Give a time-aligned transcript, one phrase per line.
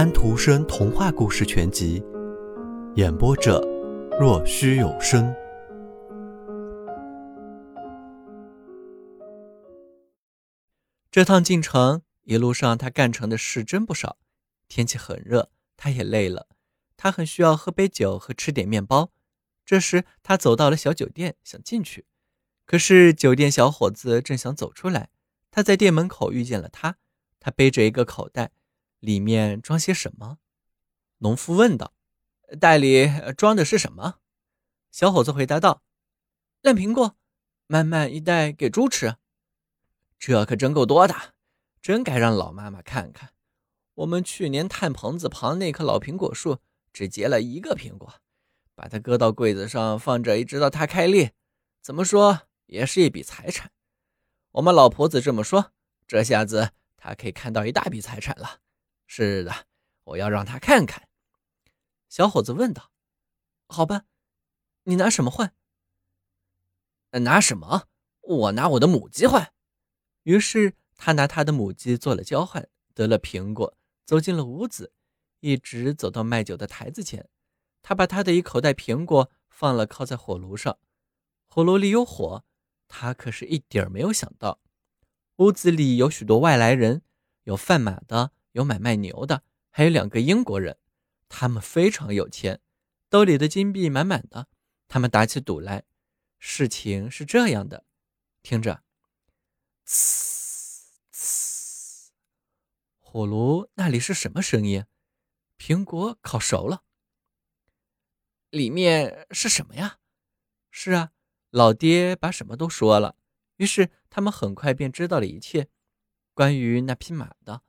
[0.00, 2.00] 安徒生童话故事全集》，
[2.96, 3.60] 演播者：
[4.18, 5.30] 若虚有声。
[11.10, 14.16] 这趟进城，一路上他干成的事真不少。
[14.68, 16.46] 天气很热，他也累了，
[16.96, 19.10] 他很需要喝杯酒和吃点面包。
[19.66, 22.06] 这时，他走到了小酒店，想进去，
[22.64, 25.10] 可是酒店小伙子正想走出来，
[25.50, 26.96] 他在店门口遇见了他。
[27.38, 28.52] 他背着一个口袋，
[29.00, 30.38] 里面装些什么？
[31.18, 31.92] 农夫问道。
[32.58, 34.16] 袋里装的是什么？
[34.90, 35.82] 小伙子回答道
[36.62, 37.16] ：“烂苹果，
[37.66, 39.16] 满满一袋给猪吃。
[40.18, 41.14] 这可真够多的，
[41.80, 43.32] 真该让老妈妈看看。
[43.94, 46.58] 我们去年炭棚子旁那棵老苹果树
[46.92, 48.14] 只结了一个苹果，
[48.74, 51.32] 把它搁到柜子上放着，一直到它开裂，
[51.80, 53.70] 怎么说也是一笔财产。
[54.52, 55.72] 我们老婆子这么说，
[56.06, 56.72] 这下子。”
[57.02, 58.60] 她可以看到一大笔财产了。
[59.12, 59.66] 是的，
[60.04, 61.08] 我要让他看看。
[62.08, 62.92] 小伙子问道
[63.66, 64.04] ：“好吧，
[64.84, 65.52] 你拿什么换
[67.24, 67.88] ？”“拿什么？
[68.20, 69.52] 我拿我的母鸡换。”
[70.22, 74.92] 于是他拿他的母鸡做了交换，得了苹果，走进了屋子，
[75.40, 77.28] 一直走到卖酒的台子前。
[77.82, 80.78] 他把他的一口袋苹果放了，靠在火炉上。
[81.48, 82.44] 火炉里有火，
[82.86, 84.60] 他可是一点儿没有想到。
[85.38, 87.02] 屋子里有许多外来人，
[87.42, 90.78] 有贩马的，有买卖牛的，还有两个英国人。
[91.28, 92.60] 他们非常有钱，
[93.08, 94.48] 兜里的金币满满的。
[94.88, 95.84] 他们打起赌来。
[96.38, 97.84] 事情是这样的，
[98.42, 98.82] 听着，
[99.86, 102.08] 呲呲，
[102.98, 104.86] 火炉那里是什么声音？
[105.58, 106.82] 苹果烤熟了。
[108.48, 109.98] 里面是什么呀？
[110.70, 111.12] 是啊，
[111.50, 113.16] 老爹把什么都说了。
[113.56, 115.68] 于是他们很快便知道了一切，
[116.32, 117.62] 关于那匹马的，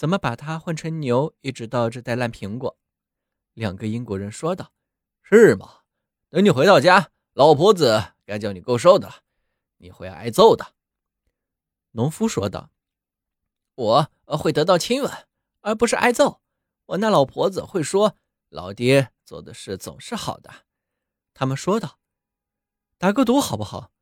[0.00, 2.78] 怎么把它换成牛，一直到这袋烂苹果。
[3.52, 4.72] 两个英国人说道
[5.20, 5.80] ：“是吗？
[6.30, 9.16] 等你回到家，老婆子该叫你够受的了，
[9.76, 10.74] 你会挨揍的。”
[11.92, 12.70] 农夫说道
[13.76, 15.12] ：“我会得到亲吻，
[15.60, 16.40] 而不是挨揍。
[16.86, 18.16] 我那老婆子会说，
[18.48, 20.64] 老爹做的事总是好的。”
[21.34, 21.98] 他们说道
[22.96, 23.92] ：“打个赌好不好？”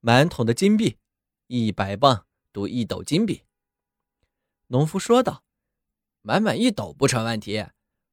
[0.00, 0.96] 满桶的金币，
[1.48, 3.44] 一百磅赌一斗金币。
[4.72, 5.44] 农夫说道
[6.22, 7.66] ：“满满一斗不成问题，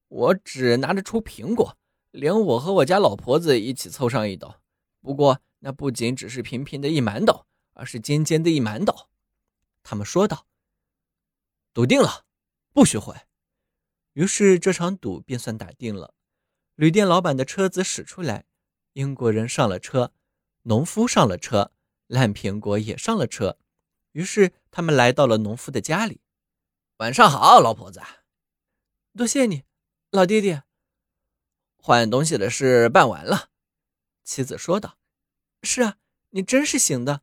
[0.10, 1.78] 我只拿得出苹果，
[2.12, 4.56] 连我和我家老婆子一起凑上一斗。
[5.00, 9.08] 不过那不仅只是平平的一满斗，而是尖尖的一满斗。”
[9.84, 10.48] 他们说道
[11.74, 12.26] ：“赌定了，
[12.74, 13.16] 不许悔。”
[14.12, 16.14] 于是这场赌便算打定了。
[16.76, 18.44] 旅店老板的车子驶出来，
[18.92, 20.12] 英国人上了车，
[20.64, 21.72] 农夫上了车。
[22.08, 23.58] 烂苹果也上了车，
[24.12, 26.20] 于是他们来到了农夫的家里。
[27.00, 28.02] 晚上好，老婆子。
[29.16, 29.64] 多谢你，
[30.12, 30.64] 老爹爹。
[31.78, 33.52] 换东西的事办完了，
[34.26, 34.98] 妻子说道。
[35.64, 35.96] 是啊，
[36.32, 37.22] 你真是行的。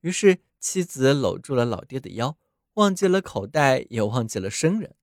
[0.00, 2.36] 于是妻子搂住了老爹的腰，
[2.74, 4.96] 忘记了口袋，也忘记了生人。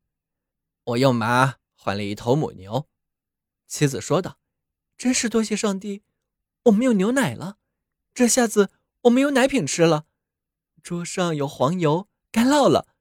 [0.84, 2.90] 我用马换了一头母牛，
[3.66, 4.40] 妻子说道。
[4.98, 6.04] 真是多谢上帝，
[6.64, 7.60] 我们有牛奶了，
[8.14, 8.72] 这下子。
[9.04, 10.06] 我们有奶品吃了，
[10.84, 12.94] 桌上有黄油，干酪了。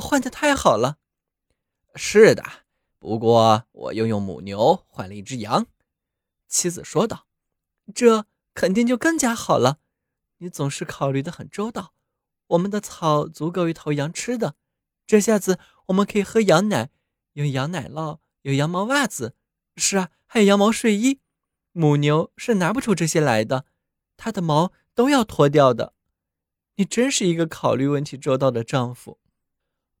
[0.00, 0.98] 换的太好了。
[1.94, 2.42] 是的，
[2.98, 5.66] 不过我又用母牛换了一只羊。
[6.48, 7.26] 妻子说道
[7.94, 9.78] ：“这肯定就更加好了。
[10.38, 11.94] 你总是考虑的很周到。
[12.48, 14.56] 我们的草足够一头羊吃的。
[15.06, 16.90] 这下子我们可以喝羊奶，
[17.34, 19.34] 用羊奶酪，有羊毛袜子。
[19.76, 21.20] 是啊，还有羊毛睡衣。
[21.72, 23.64] 母牛是拿不出这些来的，
[24.16, 25.92] 它的毛。”都要脱掉的，
[26.76, 29.18] 你真是一个考虑问题周到的丈夫。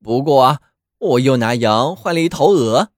[0.04, 0.60] 不过啊，
[0.98, 2.92] 我又拿羊换了一头鹅。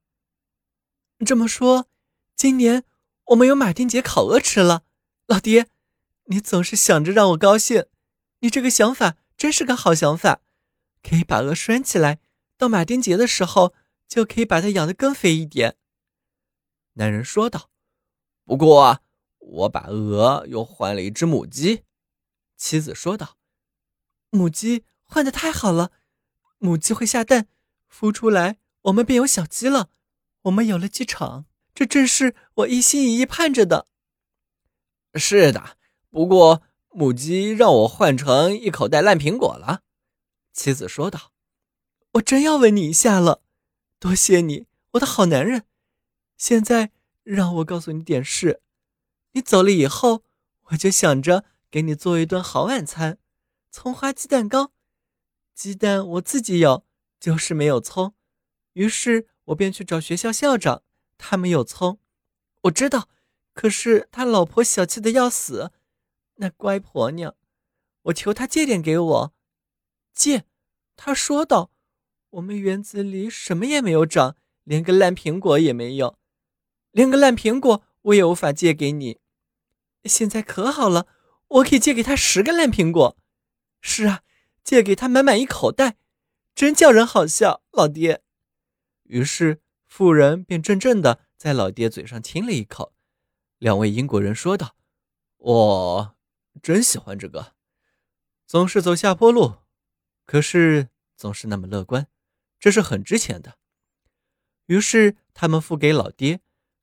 [1.25, 1.87] 这么说，
[2.35, 2.83] 今年
[3.27, 4.83] 我们有马丁节烤鹅吃了。
[5.29, 5.69] 老爹，
[6.25, 7.87] 你总是想着让我高兴，
[8.41, 10.41] 你这个想法真是个好想法。
[11.01, 12.19] 可以把鹅拴起来，
[12.59, 13.73] 到马丁节的时候
[14.09, 15.77] 就可以把它养得更肥一点。
[16.95, 17.71] 男人说道。
[18.45, 19.01] 不过，
[19.39, 21.85] 我把鹅又换了一只母鸡。
[22.57, 23.37] 妻子说道
[24.31, 25.93] ：“母鸡换的太好了，
[26.59, 27.49] 母鸡会下蛋，
[27.93, 29.91] 孵出来，我们便有小鸡了。
[30.43, 33.87] 我们有了鸡场，这正是我一心一意盼着的。”
[35.15, 35.77] 是的，
[36.11, 39.83] 不过母鸡让我换成一口袋烂苹果了。”
[40.53, 41.33] 妻子说道。
[42.15, 43.43] “我真要问你一下了，
[43.99, 45.65] 多谢你，我的好男人。
[46.37, 46.93] 现在
[47.23, 48.63] 让我告诉你点事，
[49.33, 50.23] 你走了以后，
[50.71, 53.19] 我就想着。”给你做一顿好晚餐，
[53.71, 54.73] 葱花鸡蛋糕。
[55.57, 56.85] 鸡蛋我自己有，
[57.19, 58.15] 就是没有葱，
[58.75, 60.83] 于是我便去找学校校长，
[61.17, 61.99] 他没有葱。
[62.65, 63.09] 我知道，
[63.55, 65.73] 可是他老婆小气的要死，
[66.35, 67.35] 那乖婆娘，
[68.03, 69.35] 我求他借点给我。
[70.13, 70.45] 借，
[70.95, 71.71] 他说道
[72.29, 76.19] ：“我们园子里什么也没有长，连个烂苹果也没有，
[76.91, 79.21] 连个烂苹果我也无法借给你。
[80.05, 81.07] 现在可好了，
[81.49, 83.17] 我可以借给他十个烂苹果。
[83.81, 84.23] 是啊，
[84.67, 85.97] 借给他满满一口袋，
[86.53, 88.21] 真叫人好笑，老爹。”
[89.05, 92.93] 于是妇人便怔怔的在老爹嘴上亲了一口。
[93.59, 94.75] 两位英国人说道
[95.39, 96.17] ：“我
[96.61, 97.55] 真喜欢这个，
[98.45, 99.59] 总是走下坡路，
[100.27, 102.09] 可是总是那么乐观，
[102.59, 103.59] 这是很值钱的。”
[104.67, 106.41] 于是他们付给老爹，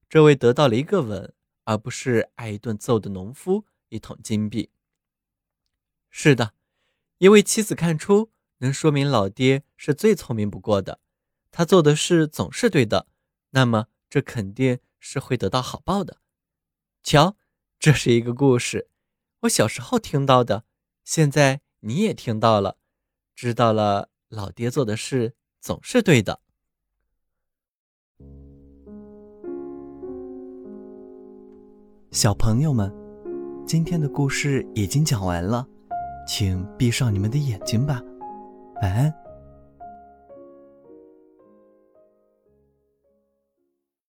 [0.07, 1.33] 这位得到了一个吻，
[1.65, 4.71] 而不是挨一顿揍的农夫一桶金币。
[6.09, 6.53] 是的，
[7.23, 10.99] 一位妻子看出，能说明老爹是最聪明不过的。
[11.51, 13.07] 他做的事总是对的，
[13.51, 16.17] 那么这肯定是会得到好报的。
[17.01, 17.37] 瞧，
[17.79, 18.89] 这是一个故事，
[19.43, 20.65] 我小时候听到的，
[21.05, 22.77] 现在你也听到了，
[23.33, 26.41] 知道了老爹做的事总是对的。
[32.11, 32.93] 小朋友们，
[33.65, 35.65] 今天的故事已经讲完了，
[36.25, 38.01] 请闭上你们的眼睛吧，
[38.81, 39.22] 晚安。